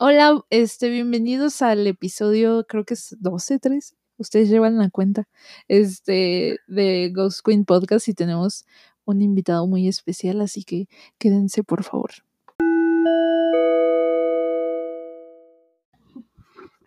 [0.00, 3.94] Hola, este, bienvenidos al episodio, creo que es 12, 13.
[4.16, 5.28] Ustedes llevan la cuenta.
[5.68, 8.66] Este, de Ghost Queen Podcast y tenemos
[9.04, 12.10] un invitado muy especial, así que quédense, por favor.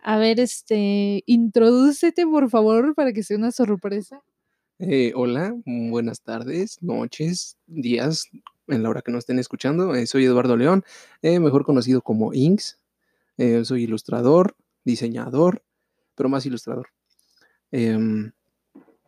[0.02, 4.20] A ver, este, introdúcete, por favor, para que sea una sorpresa.
[4.80, 8.26] Eh, hola, buenas tardes, noches, días,
[8.66, 9.94] en la hora que nos estén escuchando.
[9.94, 10.84] Eh, soy Eduardo León,
[11.22, 12.76] eh, mejor conocido como Inks.
[13.38, 15.62] Eh, soy ilustrador, diseñador,
[16.14, 16.88] pero más ilustrador.
[17.70, 18.32] Em,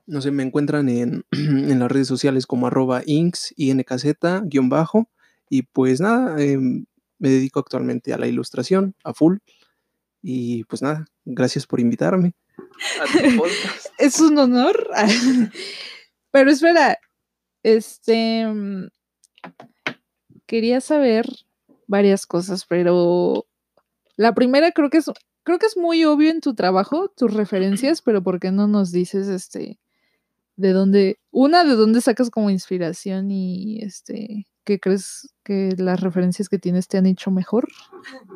[0.07, 4.05] no sé, me encuentran en, en, las redes sociales como arroba inks, inkz,
[4.45, 5.11] guion bajo.
[5.49, 9.39] Y pues nada, eh, me dedico actualmente a la ilustración, a full.
[10.23, 12.35] Y pues nada, gracias por invitarme.
[13.99, 14.89] es un honor.
[16.31, 16.99] Pero espera,
[17.65, 18.47] este
[20.47, 21.27] quería saber
[21.87, 23.47] varias cosas, pero
[24.21, 25.11] la primera creo que es
[25.45, 28.93] creo que es muy obvio en tu trabajo, tus referencias, pero ¿por qué no nos
[28.93, 29.79] dices este
[30.57, 36.51] de dónde una de dónde sacas como inspiración y este qué crees que las referencias
[36.51, 37.67] que tienes te han hecho mejor?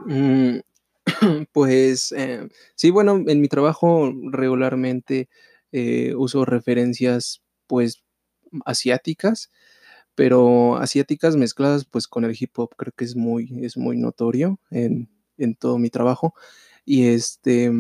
[0.07, 0.61] Mm,
[1.53, 5.29] pues eh, sí, bueno, en mi trabajo regularmente
[5.71, 8.03] eh, uso referencias pues
[8.65, 9.51] asiáticas,
[10.15, 14.59] pero asiáticas mezcladas pues con el hip hop creo que es muy, es muy notorio
[14.71, 16.35] en, en todo mi trabajo.
[16.85, 17.71] Y este,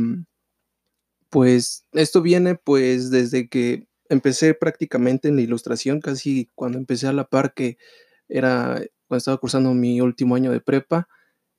[1.30, 7.12] pues esto viene pues desde que empecé prácticamente en la ilustración, casi cuando empecé a
[7.12, 7.76] la par que
[8.28, 11.08] era cuando estaba cursando mi último año de prepa,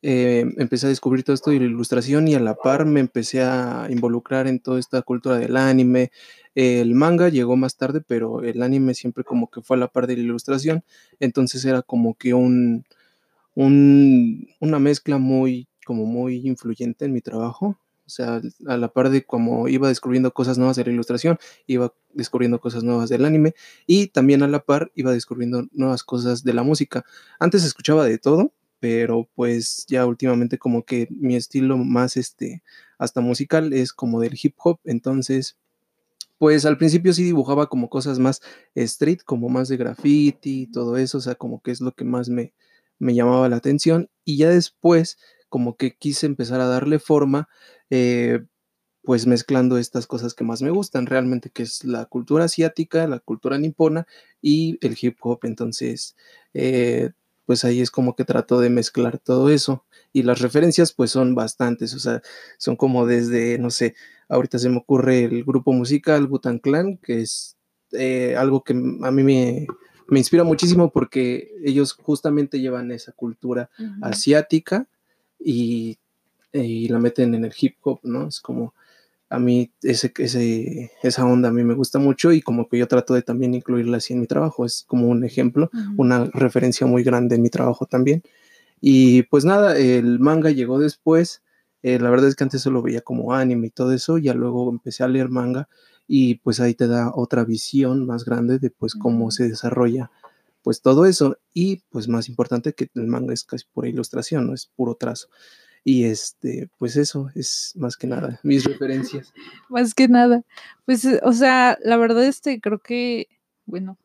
[0.01, 3.41] eh, empecé a descubrir todo esto de la ilustración y a la par me empecé
[3.43, 6.11] a involucrar en toda esta cultura del anime.
[6.55, 10.07] El manga llegó más tarde, pero el anime siempre como que fue a la par
[10.07, 10.83] de la ilustración,
[11.19, 12.85] entonces era como que un,
[13.55, 17.78] un una mezcla muy como muy influyente en mi trabajo.
[18.05, 21.94] O sea, a la par de como iba descubriendo cosas nuevas de la ilustración, iba
[22.14, 23.56] descubriendo cosas nuevas del anime
[23.88, 27.03] y también a la par iba descubriendo nuevas cosas de la música.
[27.40, 32.62] Antes escuchaba de todo, pero pues ya últimamente como que mi estilo más este
[33.00, 35.57] hasta musical es como del hip hop, entonces
[36.38, 38.41] pues al principio sí dibujaba como cosas más
[38.75, 42.03] street, como más de graffiti y todo eso, o sea, como que es lo que
[42.06, 42.53] más me,
[43.00, 45.18] me llamaba la atención y ya después
[45.55, 47.47] como que quise empezar a darle forma,
[47.89, 48.43] eh,
[49.03, 53.19] pues mezclando estas cosas que más me gustan realmente, que es la cultura asiática, la
[53.19, 54.05] cultura nipona
[54.41, 55.39] y el hip hop.
[55.44, 56.17] Entonces,
[56.53, 57.11] eh,
[57.45, 59.85] pues ahí es como que trato de mezclar todo eso.
[60.11, 62.21] Y las referencias pues son bastantes, o sea,
[62.57, 63.95] son como desde, no sé,
[64.27, 67.55] ahorita se me ocurre el grupo musical Butan Clan, que es
[67.94, 69.67] eh, algo que a mí me,
[70.09, 73.99] me, inspira muchísimo porque ellos justamente llevan esa cultura uh -huh.
[74.01, 74.89] asiática
[75.40, 75.97] y,
[76.53, 78.28] y, la meten en el hip hop, ¿no?
[78.28, 78.73] Es como
[79.29, 82.88] a mí ese, ese, esa onda a mí me gusta mucho y como que yo
[82.88, 85.94] trato de también incluirla así en mi trabajo, es como un ejemplo, uh -huh.
[85.97, 88.24] una referencia muy grande en mi trabajo también.
[88.81, 91.41] Y pues nada, el manga llegó después,
[91.84, 94.69] eh, la verdad es que antes solo veía como anime y todo eso, ya luego
[94.69, 95.68] empecé a leer manga
[96.07, 100.12] y pues ahí te da otra visión más grande de pues cómo se desarrolla
[100.65, 104.55] pues todo eso y pues más importante que el manga es casi pura ilustración, no
[104.55, 105.27] es puro trazo.
[105.83, 109.31] Y este, pues eso es más que nada mis referencias.
[109.69, 110.41] Más que nada.
[110.85, 113.27] Pues, o sea, la verdad, este, creo que,
[113.67, 113.99] bueno,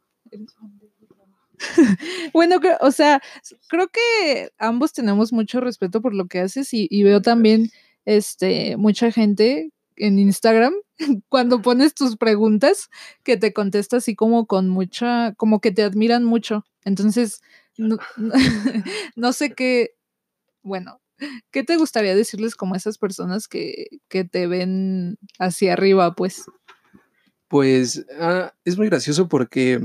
[2.34, 3.22] bueno, o sea,
[3.70, 7.70] creo que ambos tenemos mucho respeto por lo que haces y, y veo también,
[8.04, 10.74] este, mucha gente en Instagram
[11.28, 12.88] cuando pones tus preguntas
[13.22, 16.64] que te contesta así como con mucha, como que te admiran mucho.
[16.84, 17.40] Entonces,
[17.76, 17.98] no,
[19.16, 19.94] no, sé qué,
[20.62, 21.00] bueno,
[21.50, 26.44] ¿qué te gustaría decirles como a esas personas que, que te ven hacia arriba, pues?
[27.48, 29.80] Pues ah, es muy gracioso porque...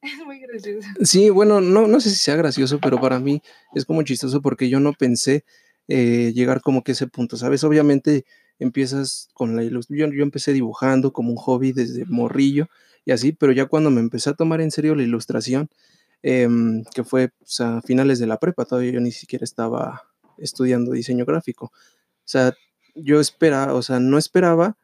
[0.00, 0.86] Es muy gracioso.
[1.02, 3.42] Sí, bueno, no, no sé si sea gracioso, pero para mí
[3.74, 5.44] es como chistoso porque yo no pensé
[5.88, 7.64] eh, llegar como que a ese punto, ¿sabes?
[7.64, 8.26] Obviamente
[8.58, 12.68] empiezas con la ilustración, yo, yo empecé dibujando como un hobby desde morrillo
[13.04, 15.70] y así, pero ya cuando me empecé a tomar en serio la ilustración,
[16.22, 16.48] eh,
[16.94, 20.02] que fue a finales de la prepa, todavía yo ni siquiera estaba
[20.36, 21.66] estudiando diseño gráfico.
[21.66, 21.72] O
[22.24, 22.54] sea,
[22.94, 24.76] yo esperaba, o sea, no esperaba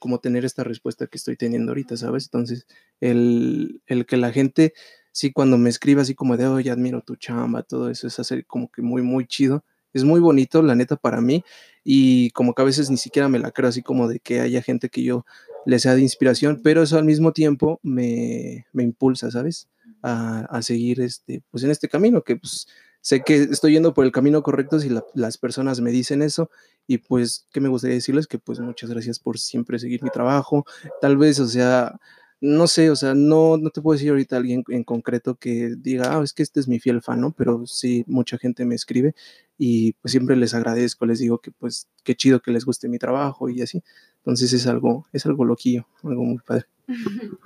[0.00, 2.24] como tener esta respuesta que estoy teniendo ahorita, ¿sabes?
[2.24, 2.66] Entonces,
[3.00, 4.74] el, el que la gente,
[5.12, 8.44] sí, cuando me escribe así como de, oye, admiro tu chamba, todo eso es hacer
[8.46, 9.64] como que muy, muy chido.
[9.92, 11.44] Es muy bonito, la neta, para mí.
[11.84, 14.62] Y como que a veces ni siquiera me la creo así como de que haya
[14.62, 15.24] gente que yo
[15.66, 19.68] le sea de inspiración, pero eso al mismo tiempo me, me impulsa, ¿sabes?
[20.02, 22.66] A, a, seguir este, pues en este camino que pues
[23.00, 26.50] sé que estoy yendo por el camino correcto si las personas me dicen eso
[26.86, 28.26] y pues, ¿qué me gustaría decirles?
[28.26, 30.64] Que pues muchas gracias por siempre seguir mi trabajo.
[31.00, 31.98] Tal vez, o sea,
[32.42, 36.18] no sé, o sea, no, no te puedo decir ahorita alguien en concreto que diga,
[36.18, 37.30] ah, es que este es mi fiel fan, ¿no?
[37.30, 39.14] Pero sí, mucha gente me escribe
[39.56, 42.98] y pues siempre les agradezco, les digo que pues qué chido que les guste mi
[42.98, 43.84] trabajo y así.
[44.16, 46.66] Entonces es algo, es algo loquillo, algo muy padre.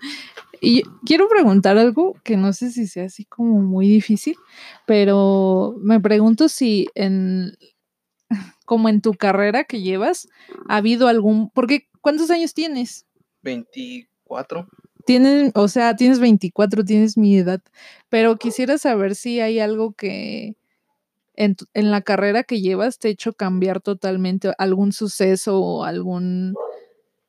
[0.62, 4.36] Y quiero preguntar algo que no sé si sea así como muy difícil,
[4.86, 7.58] pero me pregunto si en
[8.64, 10.28] como en tu carrera que llevas
[10.66, 13.04] ha habido algún, porque ¿cuántos años tienes?
[13.42, 14.66] 24.
[15.06, 17.62] Tienes, o sea, tienes 24, tienes mi edad,
[18.08, 20.56] pero quisiera saber si hay algo que
[21.36, 26.54] en, en la carrera que llevas te ha hecho cambiar totalmente algún suceso o algún,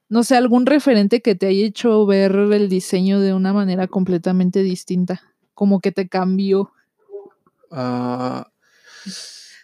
[0.09, 4.63] no sé, algún referente que te haya hecho ver el diseño de una manera completamente
[4.63, 5.21] distinta,
[5.53, 6.71] como que te cambió.
[7.69, 8.49] Ah,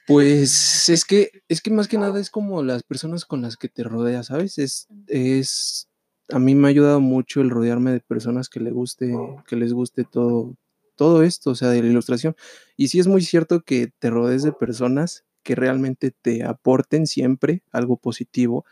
[0.05, 3.69] pues es que, es que más que nada es como las personas con las que
[3.69, 4.59] te rodeas, ¿sabes?
[4.59, 5.87] Es, es
[6.29, 9.15] a mí me ha ayudado mucho el rodearme de personas que, le guste,
[9.47, 10.55] que les guste todo,
[10.95, 12.35] todo esto, o sea, de la ilustración.
[12.77, 17.63] Y sí es muy cierto que te rodees de personas que realmente te aporten siempre
[17.71, 18.65] algo positivo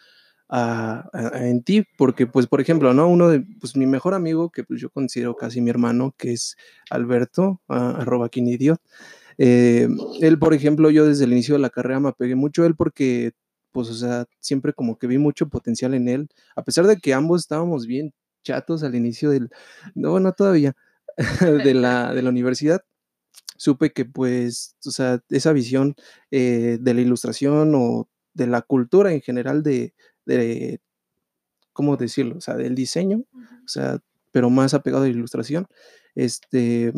[1.33, 3.07] en ti, porque pues por ejemplo, ¿no?
[3.07, 6.57] Uno de, pues mi mejor amigo, que pues yo considero casi mi hermano, que es
[6.89, 8.81] Alberto, arroba Quinidiot,
[9.37, 9.87] eh,
[10.19, 12.75] él, por ejemplo, yo desde el inicio de la carrera me apegué mucho a él
[12.75, 13.31] porque
[13.71, 17.13] pues, o sea, siempre como que vi mucho potencial en él, a pesar de que
[17.13, 18.13] ambos estábamos bien
[18.43, 19.49] chatos al inicio del,
[19.95, 20.75] no, no todavía,
[21.65, 22.83] de la, de la universidad,
[23.57, 25.95] supe que pues, o sea, esa visión
[26.31, 29.93] eh, de la ilustración o de la cultura en general de,
[30.25, 30.81] de,
[31.73, 32.37] ¿cómo decirlo?
[32.37, 33.23] O sea, del diseño,
[33.65, 33.99] o sea,
[34.31, 35.67] pero más apegado a la ilustración,
[36.15, 36.93] este,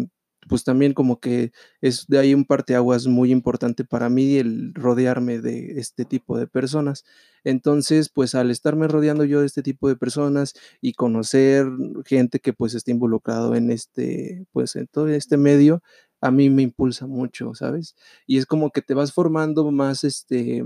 [0.47, 1.51] pues también como que
[1.81, 6.47] es de ahí un parteaguas muy importante para mí el rodearme de este tipo de
[6.47, 7.03] personas.
[7.43, 11.65] Entonces, pues al estarme rodeando yo de este tipo de personas y conocer
[12.05, 15.81] gente que pues está involucrado en este, pues en todo este medio,
[16.21, 17.95] a mí me impulsa mucho, ¿sabes?
[18.27, 20.63] Y es como que te vas formando más, este,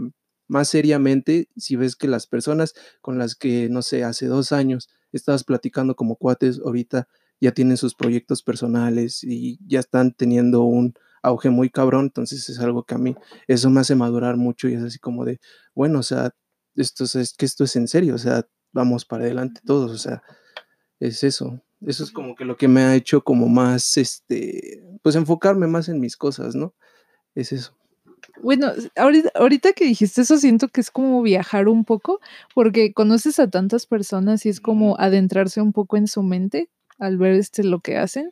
[0.48, 4.90] más seriamente si ves que las personas con las que, no sé, hace dos años
[5.12, 7.08] estabas platicando como cuates, ahorita
[7.40, 12.60] ya tienen sus proyectos personales y ya están teniendo un auge muy cabrón, entonces es
[12.60, 13.16] algo que a mí
[13.48, 15.40] eso me hace madurar mucho y es así como de,
[15.74, 16.32] bueno, o sea,
[16.76, 20.22] esto es, que esto es en serio, o sea, vamos para adelante todos, o sea,
[21.00, 21.62] es eso.
[21.86, 25.90] Eso es como que lo que me ha hecho como más, este, pues enfocarme más
[25.90, 26.74] en mis cosas, ¿no?
[27.36, 27.78] Es eso.
[28.42, 32.20] Bueno, ahorita, ahorita que dijiste eso, siento que es como viajar un poco,
[32.56, 37.18] porque conoces a tantas personas y es como adentrarse un poco en su mente al
[37.18, 38.32] ver este lo que hacen.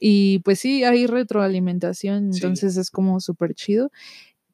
[0.00, 3.90] Y pues sí, hay retroalimentación, entonces es como súper chido.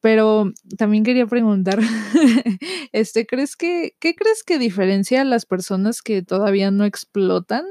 [0.01, 1.81] Pero también quería preguntar,
[2.93, 7.65] este, ¿crees que, qué crees que diferencia a las personas que todavía no explotan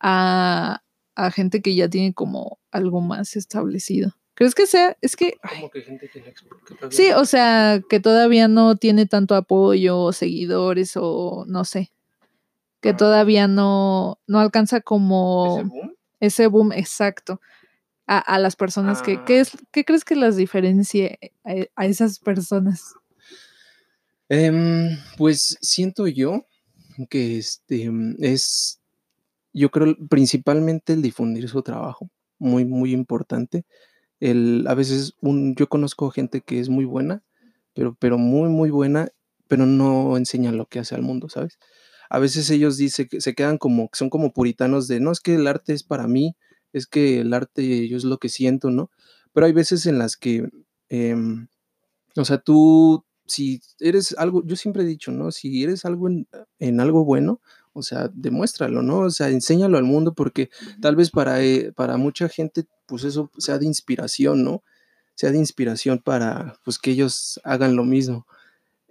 [0.00, 0.82] a,
[1.14, 4.14] a gente que ya tiene como algo más establecido?
[4.34, 4.96] ¿Crees que sea?
[5.00, 5.34] Es que.
[5.54, 6.90] ¿Cómo que gente que explota?
[6.90, 11.90] Sí, o sea, que todavía no tiene tanto apoyo o seguidores o no sé
[12.86, 15.60] que todavía no, no alcanza como
[16.20, 17.40] ese boom, exacto
[18.06, 21.18] a, las personas que, ¿qué, es, ¿qué crees que las diferencie
[21.74, 22.94] a, esas personas?
[24.28, 26.46] Em, pues siento yo
[27.10, 27.90] que este
[28.20, 28.80] es,
[29.52, 33.64] yo creo principalmente el difundir su trabajo, muy, muy importante.
[34.20, 37.24] El, a veces un, yo conozco gente que es muy buena,
[37.74, 39.08] pero, pero muy, muy buena,
[39.48, 41.58] pero no enseña lo que hace al mundo, ¿sabes?
[42.08, 45.34] A veces ellos dicen que se quedan como, son como puritanos de, no, es que
[45.34, 46.36] el arte es para mí,
[46.72, 48.90] es que el arte yo es lo que siento, ¿no?
[49.32, 50.48] Pero hay veces en las que,
[50.88, 51.48] em,
[52.16, 55.30] o sea, tú, si eres algo, yo siempre he dicho, ¿no?
[55.32, 57.40] Si eres algo en, algo bueno,
[57.72, 59.00] o sea, demuéstralo, ¿no?
[59.00, 63.30] O sea, enséñalo al mundo porque tal vez para, eh, para mucha gente, pues eso
[63.38, 64.62] sea de inspiración, ¿no?
[65.14, 68.26] Sea de inspiración para, pues, que ellos hagan lo mismo.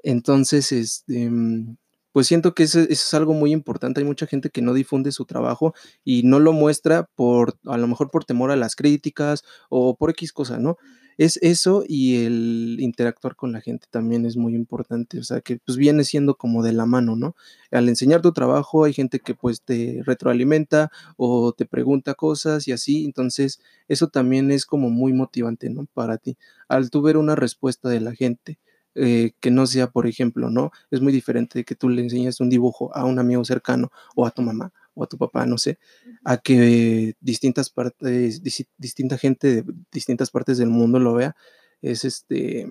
[0.03, 1.77] Entonces, este, mm,
[2.15, 4.00] pues siento que eso, es algo muy importante.
[4.00, 7.88] Hay mucha gente que no difunde su trabajo y no lo muestra por, a lo
[7.88, 10.77] mejor por temor a las críticas o por X cosa, ¿no?
[11.17, 15.57] Es eso y el interactuar con la gente también es muy importante, o sea, que
[15.57, 17.36] pues viene siendo como de la mano, ¿no?
[17.69, 22.72] Al enseñar tu trabajo hay gente que pues te retroalimenta o te pregunta cosas y
[22.72, 25.86] así, entonces eso también es como muy motivante, ¿no?
[25.93, 26.38] Para ti,
[26.69, 28.57] al tu ver una respuesta de la gente.
[28.96, 30.72] Eh, que no sea, por ejemplo, ¿no?
[30.90, 34.25] Es muy diferente de que tú le enseñes un dibujo a un amigo cercano o
[34.25, 35.78] a tu mamá o a tu papá, no sé,
[36.24, 38.42] a que distintas partes,
[38.78, 41.36] distinta gente de distintas partes del mundo lo vea,
[41.82, 42.68] es este,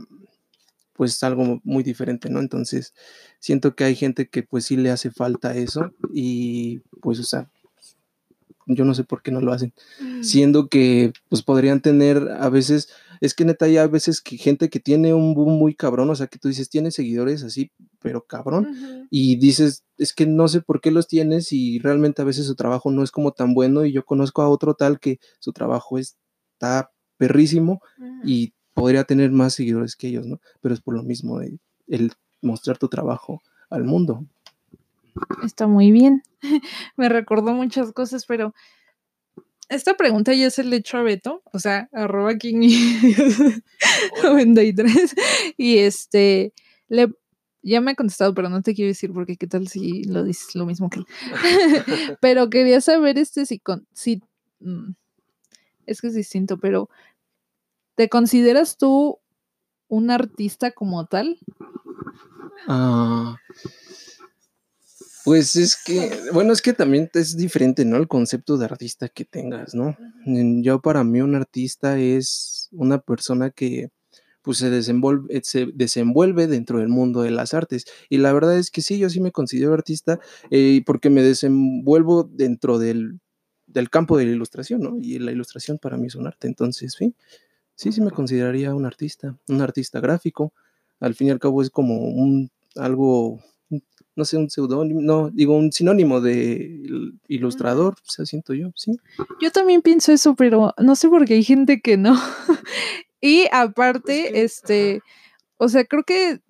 [0.95, 2.41] pues algo muy diferente, ¿no?
[2.41, 2.95] Entonces,
[3.41, 7.51] siento que hay gente que pues sí le hace falta eso y pues, o sea,
[8.67, 10.23] yo no sé por qué no lo hacen, mm.
[10.23, 12.89] siendo que pues podrían tener a veces,
[13.21, 16.15] es que neta hay a veces que gente que tiene un boom muy cabrón, o
[16.15, 20.61] sea, que tú dices, tiene seguidores así, pero cabrón, y dices, es que no sé
[20.61, 23.85] por qué los tienes y realmente a veces su trabajo no es como tan bueno
[23.85, 27.81] y yo conozco a otro tal que su trabajo está perrísimo
[28.25, 30.41] y podría tener más seguidores que ellos, ¿no?
[30.61, 34.27] Pero es por lo mismo el mostrar tu trabajo al mundo.
[35.45, 36.23] Está muy bien.
[36.97, 38.55] Me recordó muchas cosas, pero
[39.69, 42.69] esta pregunta ya se le hecho a Beto, o sea, arroba King
[44.23, 45.15] 93.
[45.57, 46.53] Y este,
[46.89, 47.13] le,
[47.63, 50.55] ya me ha contestado, pero no te quiero decir porque qué tal si lo dices
[50.55, 51.07] lo mismo que él.
[52.21, 54.21] pero quería saber este si con, si,
[54.61, 54.91] mm,
[55.87, 56.91] es que es distinto, pero
[57.95, 59.19] ¿te consideras tú
[59.89, 61.39] un artista como tal?
[62.69, 63.37] Ah.
[65.25, 67.97] Pues es que, bueno, es que también es diferente, ¿no?
[67.97, 69.97] El concepto de artista que tengas, ¿no?
[70.27, 73.91] Yo para mí un artista es una persona que
[74.43, 77.87] pues se desenvuelve, se desenvuelve dentro del mundo de las artes.
[78.11, 82.25] Y la verdad es que sí, yo sí me considero artista eh, porque me desenvuelvo
[82.25, 83.21] dentro del,
[83.67, 84.99] del, campo de la ilustración, ¿no?
[85.01, 86.47] Y la ilustración para mí es un arte.
[86.49, 87.15] Entonces, sí,
[87.75, 90.53] sí, sí me consideraría un artista, un artista gráfico.
[91.01, 93.41] Al fin y al cabo es como un algo
[94.17, 96.81] no sé, un seudónimo, no, digo, un sinónimo de
[97.29, 98.93] ilustrador, o sea, siento yo, sí.
[99.41, 102.15] Yo también pienso eso, pero no sé por qué hay gente que no.
[103.21, 105.03] y aparte, este,
[105.57, 106.41] o sea, creo que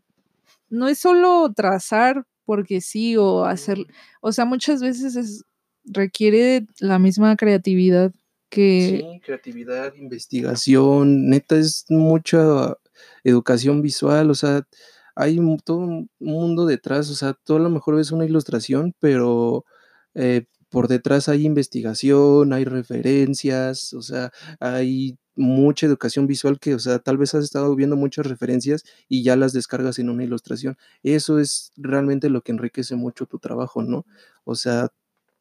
[0.69, 3.79] no es solo trazar porque sí o hacer,
[4.21, 5.45] o sea, muchas veces es,
[5.85, 8.13] requiere la misma creatividad
[8.51, 8.99] que...
[9.01, 12.77] Sí, creatividad, investigación, neta es mucha
[13.23, 14.67] educación visual, o sea,
[15.15, 19.65] hay todo un mundo detrás, o sea, tú a lo mejor ves una ilustración, pero
[20.15, 26.79] eh, por detrás hay investigación, hay referencias, o sea, hay mucha educación visual que, o
[26.79, 30.77] sea, tal vez has estado viendo muchas referencias y ya las descargas en una ilustración.
[31.03, 34.07] Eso es realmente lo que enriquece mucho tu trabajo, ¿no?
[34.45, 34.91] O sea,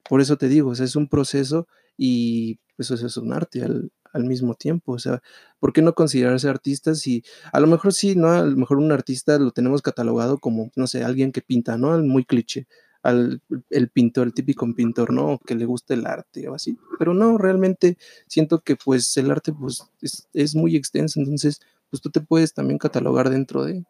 [0.08, 4.24] por eso te digo, es un proceso y pues, eso es un arte al, al
[4.24, 4.94] mismo tiempo.
[4.94, 5.22] O sea,
[5.60, 8.32] ¿por qué no considerarse artistas si a lo mejor sí, ¿no?
[8.32, 11.98] A lo mejor un artista lo tenemos catalogado como, no sé, alguien que pinta, ¿no?
[12.00, 12.68] Muy cliché.
[13.02, 15.38] Al, el pintor, el típico pintor, ¿no?
[15.46, 16.78] Que le gusta el arte o así.
[17.00, 22.02] Pero no, realmente siento que pues el arte pues es, es muy extenso, entonces pues
[22.02, 23.84] tú te puedes también catalogar dentro de...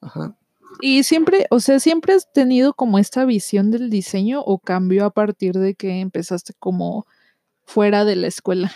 [0.00, 0.36] Ajá.
[0.80, 5.10] Y siempre, o sea, siempre has tenido como esta visión del diseño o cambió a
[5.10, 7.06] partir de que empezaste como
[7.64, 8.72] fuera de la escuela.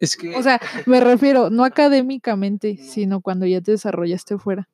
[0.00, 0.34] Es que...
[0.36, 4.68] O sea, me refiero, no académicamente, sino cuando ya te desarrollaste fuera.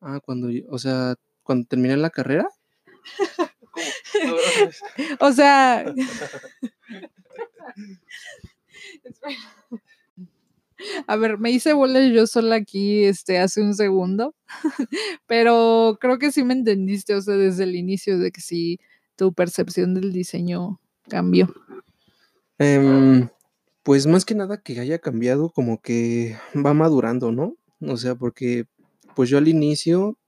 [0.00, 2.48] Ah, cuando, o sea, cuando terminé la carrera.
[5.20, 5.92] o sea...
[11.06, 14.34] A ver, me hice bolas yo sola aquí este, hace un segundo,
[15.28, 18.80] pero creo que sí me entendiste, o sea, desde el inicio de que sí
[19.14, 21.54] tu percepción del diseño cambió.
[22.58, 23.28] Eh,
[23.82, 27.56] pues más que nada que haya cambiado, como que va madurando, ¿no?
[27.80, 28.66] O sea, porque
[29.14, 30.18] pues yo al inicio,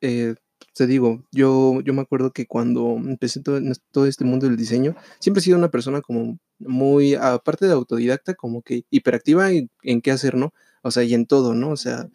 [0.00, 0.34] eh,
[0.74, 3.60] te digo, yo, yo me acuerdo que cuando empecé todo,
[3.92, 8.34] todo este mundo del diseño, siempre he sido una persona como muy, aparte de autodidacta,
[8.34, 10.52] como que hiperactiva en, en qué hacer, ¿no?
[10.82, 11.70] O sea, y en todo, ¿no?
[11.70, 12.08] O sea,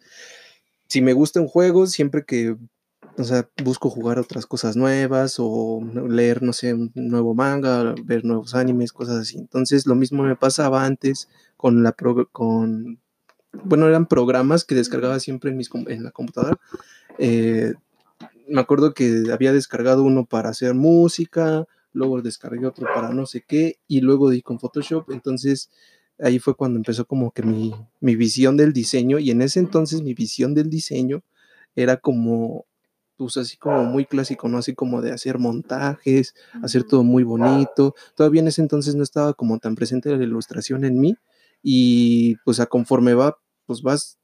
[0.88, 2.56] si me gusta un juego, siempre que
[3.18, 8.24] o sea, busco jugar otras cosas nuevas o leer, no sé, un nuevo manga, ver
[8.24, 9.38] nuevos animes, cosas así.
[9.38, 11.92] Entonces, lo mismo me pasaba antes con la
[12.32, 12.98] con
[13.52, 16.58] bueno, eran programas que descargaba siempre en, mis, en la computadora.
[17.18, 17.74] Eh,
[18.48, 23.44] me acuerdo que había descargado uno para hacer música, luego descargué otro para no sé
[23.46, 25.10] qué, y luego di con Photoshop.
[25.10, 25.70] Entonces,
[26.18, 30.02] ahí fue cuando empezó como que mi, mi visión del diseño, y en ese entonces
[30.02, 31.22] mi visión del diseño
[31.76, 32.66] era como
[33.22, 34.58] pues así como muy clásico, ¿no?
[34.58, 37.94] Así como de hacer montajes, hacer todo muy bonito.
[38.16, 41.16] Todavía en ese entonces no estaba como tan presente la ilustración en mí
[41.62, 44.18] y pues a conforme va, pues vas,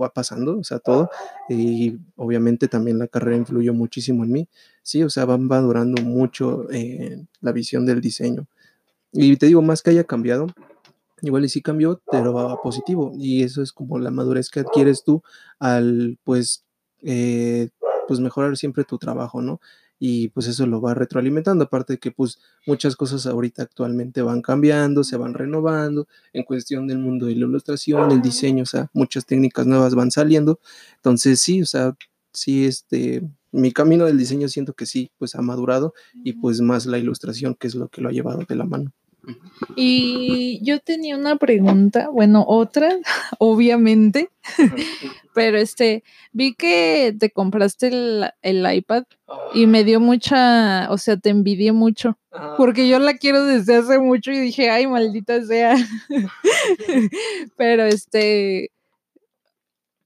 [0.00, 1.10] va pasando, o sea, todo.
[1.48, 4.48] Y obviamente también la carrera influyó muchísimo en mí.
[4.82, 8.46] Sí, o sea, va, va durando mucho eh, la visión del diseño.
[9.12, 10.46] Y te digo, más que haya cambiado,
[11.22, 13.12] igual y sí cambió, pero va positivo.
[13.16, 15.22] Y eso es como la madurez que adquieres tú
[15.58, 16.64] al, pues,
[17.02, 17.70] eh,
[18.06, 19.60] pues mejorar siempre tu trabajo, ¿no?
[19.98, 24.42] y pues eso lo va retroalimentando, aparte de que pues muchas cosas ahorita actualmente van
[24.42, 28.90] cambiando, se van renovando, en cuestión del mundo de la ilustración, el diseño, o sea,
[28.92, 30.60] muchas técnicas nuevas van saliendo,
[30.96, 31.96] entonces sí, o sea,
[32.32, 35.94] sí, este, mi camino del diseño siento que sí, pues ha madurado
[36.24, 38.92] y pues más la ilustración, que es lo que lo ha llevado de la mano.
[39.76, 42.90] Y yo tenía una pregunta, bueno, otra,
[43.38, 44.30] obviamente,
[45.34, 47.88] pero este, vi que te compraste
[48.42, 49.04] el, iPad
[49.52, 52.18] y me dio mucha, o sea, te envidié mucho,
[52.56, 55.76] porque yo la quiero desde hace mucho y dije, ay, maldita sea.
[57.56, 58.70] pero este,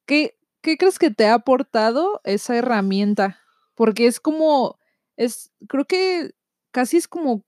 [0.06, 3.38] ¿qué, ¿qué crees que te ha aportado esa herramienta?
[3.74, 4.78] Porque es como,
[5.16, 6.32] es, creo que
[6.70, 7.44] casi es como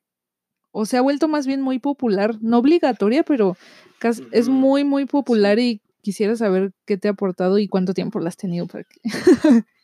[0.72, 3.56] o se ha vuelto más bien muy popular, no obligatoria, pero
[4.32, 8.28] es muy, muy popular y quisiera saber qué te ha aportado y cuánto tiempo la
[8.28, 9.00] has tenido para que...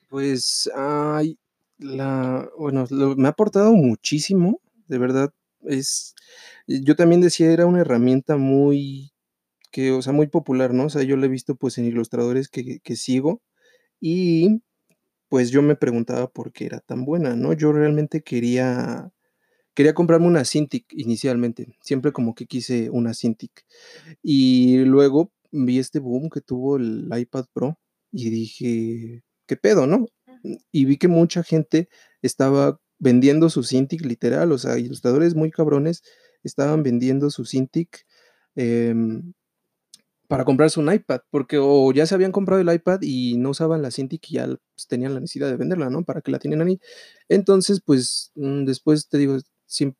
[0.09, 1.38] pues, ay,
[1.78, 6.14] la, bueno, me ha aportado muchísimo, de verdad, es,
[6.66, 9.12] yo también decía, era una herramienta muy,
[9.71, 10.85] que, o sea, muy popular, ¿no?
[10.85, 13.43] O sea, yo la he visto pues en ilustradores que, que sigo
[14.00, 14.62] y
[15.28, 17.52] pues yo me preguntaba por qué era tan buena, ¿no?
[17.52, 19.11] Yo realmente quería
[19.76, 23.52] Quería comprarme una Cintiq inicialmente, siempre como que quise una Cintiq.
[24.23, 27.78] Y luego vi este boom que tuvo el iPad Pro
[28.11, 30.06] y dije, ¿qué pedo, no?
[30.73, 31.90] Y vi que mucha gente
[32.23, 36.02] estaba vendiendo su Cintiq literal, o sea, ilustradores muy cabrones
[36.42, 38.06] estaban vendiendo su Cintiq
[38.54, 39.35] em,
[40.26, 43.83] para comprarse un iPad, porque o ya se habían comprado el iPad y no usaban
[43.83, 46.02] la Cintiq y ya pues, tenían la necesidad de venderla, ¿no?
[46.02, 46.80] Para que la tienen ahí.
[47.28, 49.37] Entonces, pues mm, después te digo,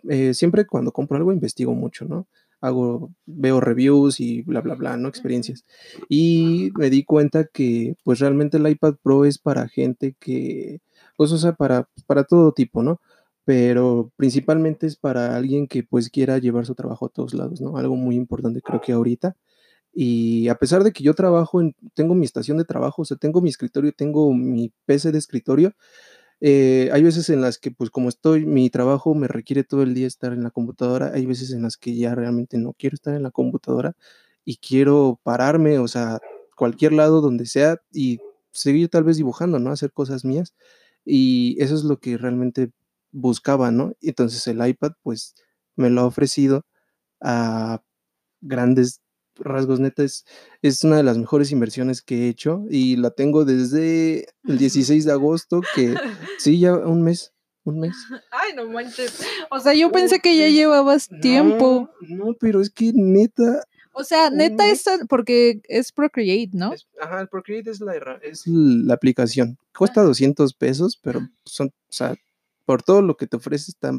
[0.09, 2.27] eh, siempre, cuando compro algo investigo mucho, ¿no?
[2.61, 5.09] Hago, veo reviews y bla, bla, bla, ¿no?
[5.09, 5.65] Experiencias.
[6.09, 10.81] Y me di cuenta que pues realmente el iPad Pro es para gente que,
[11.17, 13.01] pues o sea, para, para todo tipo, ¿no?
[13.45, 17.77] Pero principalmente es para alguien que pues quiera llevar su trabajo a todos lados, ¿no?
[17.77, 19.37] Algo muy importante creo que ahorita.
[19.99, 23.17] Y a pesar de que yo trabajo, en, tengo mi estación de trabajo, o sea,
[23.17, 25.73] tengo mi escritorio, tengo mi PC de escritorio,
[26.41, 29.95] eh, hay veces en las que, pues como estoy, mi trabajo me requiere todo el
[29.95, 33.15] día estar en la computadora, hay veces en las que ya realmente no quiero estar
[33.15, 33.95] en la computadora
[34.45, 36.21] y quiero pararme, o sea,
[36.57, 38.21] cualquier lado donde sea y
[38.53, 39.71] seguir tal vez dibujando, ¿no?
[39.73, 40.55] Hacer cosas mías.
[41.05, 42.71] Y eso es lo que realmente
[43.13, 43.93] buscaba, ¿no?
[44.03, 45.35] Entonces el iPad, pues,
[45.77, 46.65] me lo ha ofrecido
[47.23, 47.83] a
[48.43, 49.01] grandes
[49.39, 50.25] rasgos neta es,
[50.83, 55.13] una de las mejores inversiones que he hecho y la tengo desde el 16 de
[55.13, 55.95] agosto, que
[56.39, 57.33] sí, ya un mes,
[57.65, 57.97] un mes.
[58.31, 59.21] Ay, no manches.
[59.51, 61.91] O sea, yo pensé que ya llevabas tiempo.
[62.01, 63.63] No, pero es que neta.
[63.93, 66.73] O sea, neta es porque es Procreate, ¿no?
[67.01, 69.59] ajá, el Procreate es la, es la aplicación.
[69.77, 72.15] Cuesta 200 pesos, pero son, o sea,
[72.67, 73.99] por todo lo que te ofrece está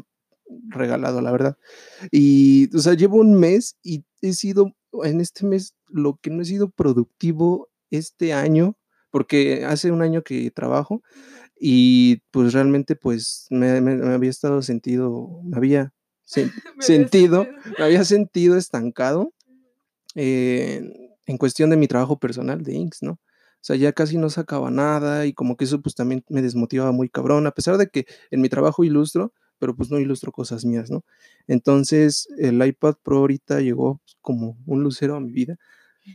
[0.68, 1.56] regalado, la verdad.
[2.10, 4.74] Y, o sea, llevo un mes y he sido
[5.04, 8.76] en este mes lo que no he sido productivo este año,
[9.10, 11.02] porque hace un año que trabajo
[11.58, 15.92] y pues realmente pues me, había estado sentido, me había
[16.78, 17.46] sentido,
[17.78, 19.32] me había sentido estancado
[20.14, 23.12] en cuestión de mi trabajo personal de Inks, ¿no?
[23.12, 26.92] O sea, ya casi no sacaba nada y como que eso pues también me desmotivaba
[26.92, 30.64] muy cabrón, a pesar de que en mi trabajo ilustro, pero pues no ilustro cosas
[30.64, 31.04] mías, ¿no?
[31.46, 35.56] Entonces el iPad Pro ahorita llegó como un lucero a mi vida,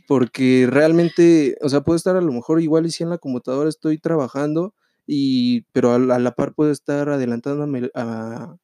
[0.08, 3.68] porque realmente, o sea, puedo estar a lo mejor igual y si en la computadora
[3.68, 4.74] estoy trabajando,
[5.06, 8.56] y, pero a, la par puedo estar adelantándome a,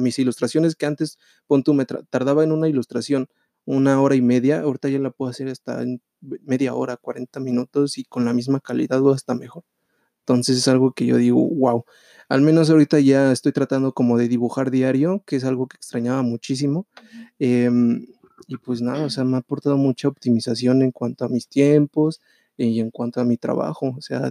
[0.00, 3.28] mis ilustraciones que antes, pon me tardaba en una ilustración
[3.66, 5.84] una hora y media, ahorita ya la puedo hacer hasta
[6.20, 9.64] media hora, 40 minutos y con la misma calidad o hasta mejor.
[10.26, 11.84] Entonces es algo que yo digo, wow,
[12.28, 16.22] al menos ahorita ya estoy tratando como de dibujar diario, que es algo que extrañaba
[16.22, 16.88] muchísimo.
[17.38, 18.06] Em,
[18.48, 22.20] y pues nada, o sea, me ha aportado mucha optimización en cuanto a mis tiempos
[22.56, 23.94] y en cuanto a mi trabajo.
[23.96, 24.30] O sea,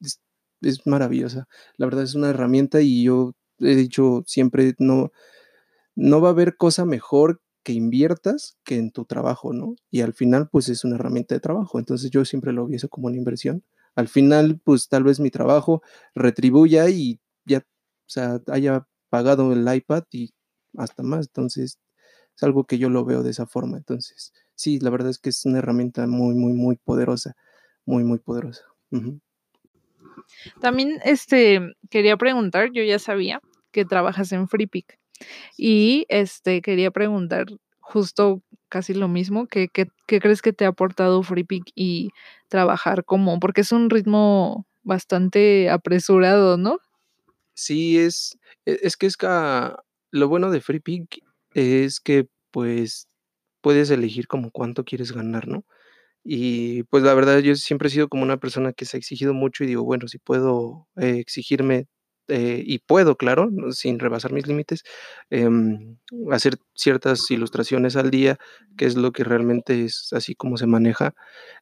[0.00, 0.20] es,
[0.62, 1.46] es maravillosa.
[1.76, 5.12] La verdad es una herramienta y yo he dicho siempre, no,
[5.96, 9.76] no va a haber cosa mejor que inviertas que en tu trabajo, ¿no?
[9.90, 11.78] Y al final, pues es una herramienta de trabajo.
[11.78, 13.64] Entonces yo siempre lo viese como una inversión
[13.96, 15.82] al final, pues tal vez mi trabajo
[16.14, 20.32] retribuya y ya, o sea, haya pagado el iPad y
[20.76, 21.26] hasta más.
[21.28, 21.80] Entonces,
[22.36, 23.78] es algo que yo lo veo de esa forma.
[23.78, 27.34] Entonces, sí, la verdad es que es una herramienta muy, muy, muy poderosa,
[27.86, 28.62] muy, muy poderosa.
[30.60, 33.40] También, este, quería preguntar, yo ya sabía
[33.72, 34.98] que trabajas en FreePic
[35.56, 37.46] y, este, quería preguntar
[37.80, 39.46] justo casi lo mismo.
[39.46, 39.68] ¿Qué,
[40.06, 42.10] crees que te ha aportado FreePic y
[42.48, 43.38] trabajar como?
[43.40, 46.78] Porque es un ritmo bastante apresurado, ¿no?
[47.54, 51.22] Sí, es, E es que es ca lo bueno de Freepik
[51.54, 53.08] es que, pues,
[53.62, 55.64] puedes elegir como cuánto quieres ganar, ¿no?
[56.24, 59.34] Y, pues, la verdad, yo siempre he sido como una persona que se ha exigido
[59.34, 61.86] mucho y digo, bueno, si puedo, eh, exigirme,
[62.28, 64.84] eh, y puedo, claro, sin rebasar mis límites,
[65.30, 65.96] em,
[66.32, 68.38] hacer ciertas ilustraciones al día,
[68.76, 71.14] que es lo que realmente es así como se maneja.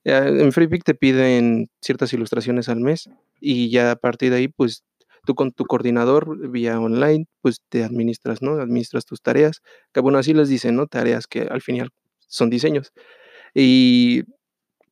[0.04, 3.08] Eh, en Freepik te piden ciertas ilustraciones al mes
[3.40, 4.84] y ya a partir de ahí, pues,
[5.26, 8.60] tú con tu coordinador vía online, pues, te administras, ¿no?
[8.60, 10.86] Administras tus tareas, que bueno, así les dicen, ¿no?
[10.86, 11.90] Tareas que al final
[12.28, 12.92] son diseños.
[13.54, 14.24] Y,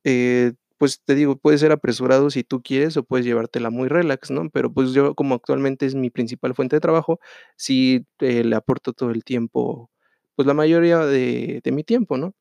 [0.04, 0.52] eh,
[0.82, 4.50] pues, te digo, puede ser apresurado si tú quieres o puedes llevártela muy relax, ¿no?
[4.50, 7.20] Pero, pues, yo como actualmente es mi principal fuente de trabajo,
[7.56, 9.90] sí, eh, le aporto todo el tiempo,
[10.36, 12.34] pues, la mayoría de de mi tiempo, ¿no?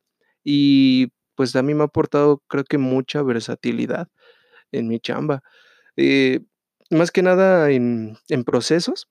[0.43, 4.07] Y, pues, a mí me ha aportado, creo que mucha versatilidad
[4.73, 5.43] en mi chamba.
[5.97, 6.41] Eh,
[6.91, 9.09] más que nada en en procesos,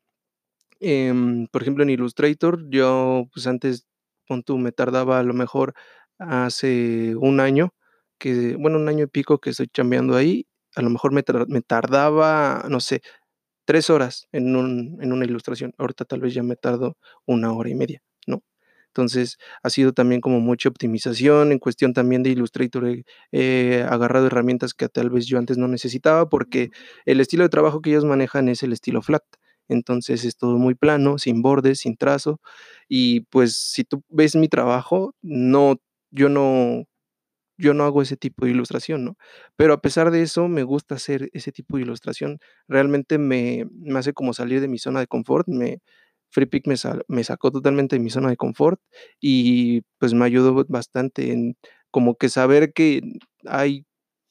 [0.80, 3.86] em, por ejemplo, en Illustrator, yo, pues, antes,
[4.28, 5.74] pon me tardaba a lo mejor
[6.18, 7.74] hace 1 año,
[8.20, 11.62] que bueno, 1 año y pico que estoy chambeando ahí, a lo mejor me me
[11.62, 13.02] tardaba, no sé,
[13.66, 15.74] 3 horas en un en una ilustración.
[15.78, 18.42] Ahorita tal vez ya me tardo 1 hora y media, ¿no?
[18.88, 24.26] Entonces, ha sido también como mucha optimización, en cuestión también de Illustrator, he he agarrado
[24.28, 26.70] herramientas que tal vez yo antes no necesitaba, porque
[27.06, 29.24] el estilo de trabajo que ellos manejan es el estilo flat.
[29.68, 32.40] Entonces, es todo muy plano, sin bordes, sin trazo.
[32.88, 35.76] Y, pues, si tú ves mi trabajo, no
[36.12, 36.86] yo no
[37.60, 39.16] yo no hago ese tipo de ilustración, ¿no?
[39.56, 42.38] Pero a pesar de eso, me gusta hacer ese tipo de ilustración.
[42.68, 45.80] Realmente me me hace como salir de mi zona de confort, me
[46.30, 48.80] Freepik me sa me sacó totalmente de mi zona de confort
[49.20, 51.56] y, pues, me ayudó bastante en
[51.90, 53.02] como que saber que
[53.46, 53.84] hay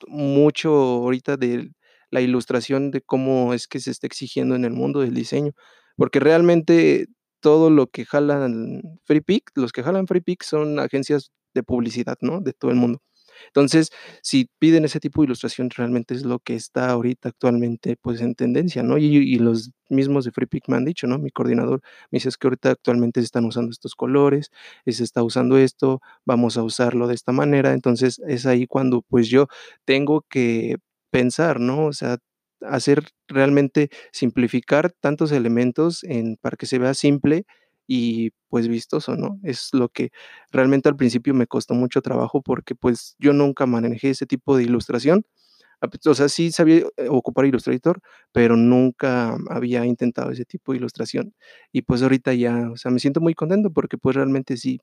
[0.08, 1.72] mucho ahorita de
[2.12, 5.52] la ilustración, de cómo es que se está exigiendo en el mundo del diseño.
[5.98, 7.08] Porque realmente
[7.42, 12.40] todo lo que jalan Freepik, los que jalan Freepik son agencias de publicidad, ¿no?
[12.42, 13.00] De todo el mundo.
[13.48, 18.22] Entonces, si piden ese tipo de ilustración, realmente es lo que está ahorita actualmente, pues,
[18.22, 18.98] en tendencia, ¿no?
[18.98, 21.18] Y los mismos de Freepik me han dicho, ¿no?
[21.20, 24.52] Mi coordinador me dice: "Es que ahorita actualmente se están usando estos colores,
[24.86, 27.74] y se está usando esto, vamos a usarlo de esta manera".
[27.74, 29.48] Entonces, es ahí cuando, pues, yo
[29.86, 30.78] tengo que
[31.12, 31.86] pensar, ¿no?
[31.88, 32.18] O sea,
[32.62, 37.46] hacer realmente simplificar tantos elementos en para que se vea simple
[37.90, 39.40] y, pues, vistoso, ¿no?
[39.44, 40.12] Es lo que
[40.52, 44.64] realmente al principio me costó mucho trabajo porque, pues, yo nunca manejé ese tipo de
[44.66, 45.26] ilustración.
[46.08, 48.02] O sea, sí sabía ocupar Illustrator,
[48.34, 51.34] pero nunca había intentado ese tipo de ilustración.
[51.72, 54.80] Y, pues, ahorita ya, o sea, me siento muy contento porque, pues, realmente sí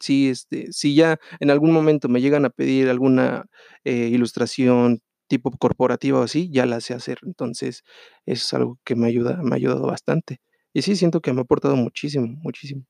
[0.00, 3.46] sí, este, si ya en algún momento me llegan a pedir alguna,
[3.84, 7.18] eh, ilustración tipo corporativa o así, ya la sé hacer.
[7.24, 7.82] Entonces,
[8.26, 10.38] es algo que me ayuda me ha ayudado bastante.
[10.74, 12.84] Y sí, siento que me ha aportado muchísimo, muchísimo.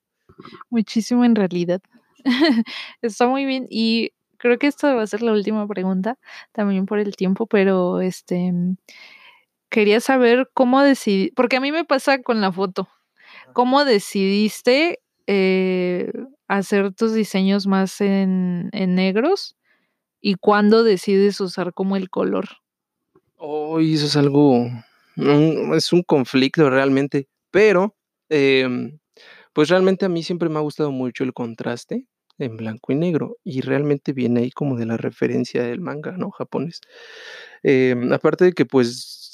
[0.70, 1.80] Muchísimo, en realidad.
[3.02, 6.18] Está muy bien, y creo que esta va a ser la última pregunta,
[6.52, 8.52] también por el tiempo, pero, este,
[9.70, 12.88] quería saber cómo decidi porque a mí me pasa con la foto,
[13.54, 16.12] ¿cómo decidiste, eh,
[16.48, 19.56] hacer tus diseños más en en negros,
[20.20, 22.46] y cuándo decides usar como el color?
[23.38, 24.68] Uy, eso es algo,
[25.16, 27.96] mm, es un conflicto realmente, pero,
[28.30, 28.98] em,
[29.54, 32.06] pues, realmente a mí siempre me ha gustado mucho el contraste
[32.38, 36.30] en blanco y negro, y realmente viene ahí como de la referencia del manga, ¿no?,
[36.32, 36.80] japonés.
[37.64, 39.32] Em, aparte de que, pues,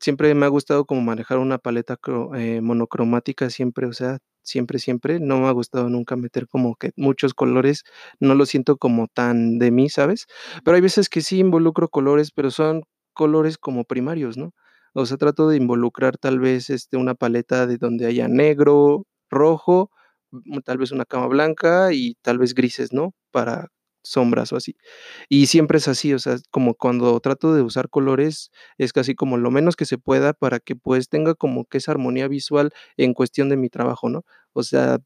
[0.00, 1.98] siempre me ha gustado como manejar una paleta
[2.36, 6.92] eh, monocromática siempre, o sea, siempre, siempre, no me ha gustado nunca meter como que
[6.96, 7.84] muchos colores,
[8.20, 10.26] no lo siento como tan de mí, ¿sabes?
[10.64, 14.52] Pero hay veces que sí involucro colores, pero son colores como primarios, ¿no?
[14.96, 19.90] O sea, trato de involucrar tal vez, este, una paleta de donde haya negro, rojo,
[20.30, 23.68] mm, tal vez una cama blanca y tal vez grises, ¿no?, para
[24.02, 24.74] sombras o así.
[25.28, 29.36] Y siempre es así, o sea, como cuando trato de usar colores, es casi como
[29.36, 33.14] lo menos que se pueda para que, pues, tenga como que esa armonía visual en
[33.14, 34.24] cuestión de mi trabajo, ¿no?
[34.54, 34.98] O sea,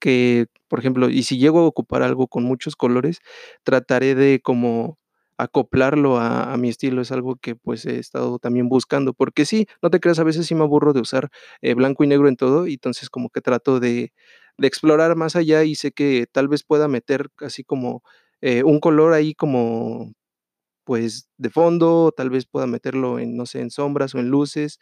[0.00, 3.20] que, por ejemplo, y si llego a ocupar algo con muchos colores,
[3.64, 4.98] trataré de como
[5.44, 9.90] acoplarlo a mi estilo, es algo que, pues, he estado también buscando, porque sí, no
[9.90, 11.30] te creas, a veces sí me aburro de usar,
[11.62, 14.12] eh, blanco y negro en todo, y entonces como que trato de
[14.58, 18.02] de explorar más allá, y sé que tal vez pueda meter así como,
[18.42, 20.12] eh, un color ahí como,
[20.84, 24.78] pues, de fondo, tal vez pueda meterlo en, no sé, en sombras o en luces,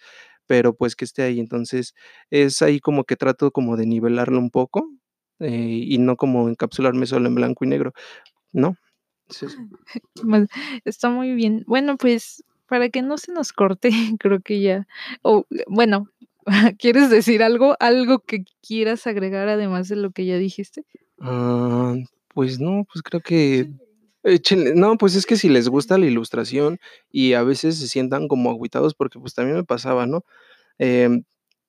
[0.46, 1.40] pero, pues, que esté ahí.
[1.40, 1.94] Entonces,
[2.31, 4.88] es ahí como que trato como de nivelarlo un poco,
[5.40, 5.51] eh,
[5.87, 7.92] y no como encapsularme solo en blanco y negro,
[8.53, 8.77] ¿no?
[10.85, 11.64] Está muy bien.
[11.66, 13.90] Bueno, pues, para que no se nos corte,
[14.21, 14.87] creo que ya
[15.23, 16.09] o bueno,
[16.79, 17.77] ¿Quieres decir algo?
[17.81, 20.85] ¿Algo que quieras agregar además de lo que ya dijiste?
[21.21, 21.95] Ah,
[22.35, 23.71] pues no, pues creo que
[24.25, 26.79] échenle no, pues es que si les gusta la ilustración
[27.11, 30.25] y a veces se sientan como agüitados, porque, pues, también me pasaba, ¿no?
[30.79, 31.25] Em,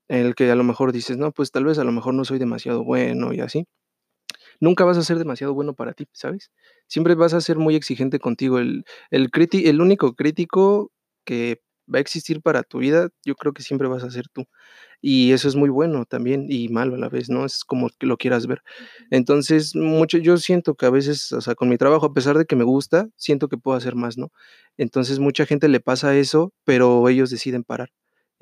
[0.10, 2.39] el que a lo mejor dices: "No, pues tal vez a lo mejor no soy
[2.39, 3.67] demasiado bueno", y así.
[4.62, 6.52] Nunca vas a ser demasiado bueno para ti, ¿sabes?
[6.88, 8.60] Siempre vas a ser muy exigente contigo.
[8.60, 10.91] El el único crítico
[11.26, 11.62] que
[11.93, 14.45] va a existir para tu vida, yo creo que siempre vas a ser tú.
[15.02, 17.45] Y eso es muy bueno también y malo a la vez, ¿no?
[17.45, 18.62] Es como que lo quieras ver.
[19.12, 22.45] Entonces, mucho yo siento que a veces, o sea, con mi trabajo, a pesar de
[22.45, 24.32] que me gusta, siento que puedo hacer más, ¿no?
[24.78, 27.91] Entonces, mucha gente le pasa eso, pero ellos deciden parar.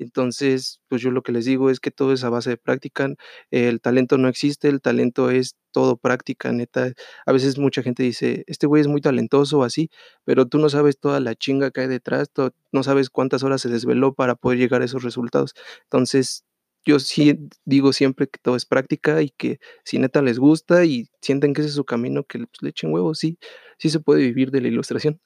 [0.00, 3.08] Entonces, pues yo lo que les digo es que todo es a base de práctica.
[3.50, 6.92] El talento no existe, el talento es todo práctica, neta.
[7.26, 9.90] A veces mucha gente dice: "Este güey es muy talentoso o así",
[10.24, 12.28] pero tú no sabes toda la chinga que hay detrás,
[12.72, 15.54] no sabes cuántas horas se desveló para poder llegar a esos resultados.
[15.84, 16.44] Entonces,
[16.84, 21.08] yo sí digo siempre que todo es práctica y que si neta les gusta y
[21.20, 23.38] sienten que ese es su camino, que, pues, le echen huevos, sí,
[23.78, 25.20] sí se puede vivir de la ilustración.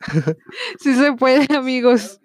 [0.80, 2.20] Sí se puede, amigos.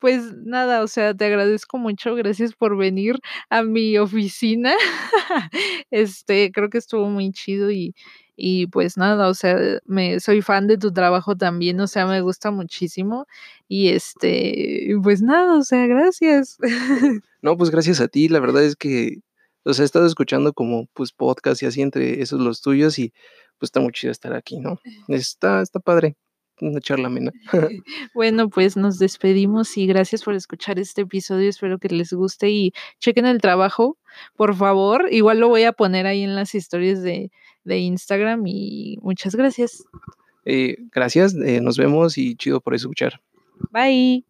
[0.00, 3.18] Pues nada, o sea, te agradezco mucho, gracias por venir
[3.50, 4.74] a mi oficina.
[5.90, 7.94] Este, creo que estuvo muy chido y
[8.42, 12.22] y pues nada, o sea, me soy fan de tu trabajo también, o sea, me
[12.22, 13.26] gusta muchísimo
[13.68, 16.56] y, este, pues nada, o sea, gracias.
[17.42, 19.20] No, pues gracias a ti, la verdad es que,
[19.64, 23.12] o sea, he estado escuchando como, pues, podcast y así entre esos los tuyos y,
[23.58, 24.78] pues, está muy chido estar aquí, ¿no?
[25.08, 26.16] Está está padre,
[26.60, 27.32] una.
[28.14, 32.72] Bueno, pues nos despedimos y gracias por escuchar este episodio, espero que les guste y
[32.98, 33.98] chequen el trabajo,
[34.36, 35.08] por favor.
[35.10, 37.30] Igual lo voy a poner ahí en las historias de
[37.64, 39.84] de Instagram y muchas gracias.
[40.44, 43.20] Eh, gracias, eh, nos vemos y chido por escuchar.
[43.70, 44.29] Bye.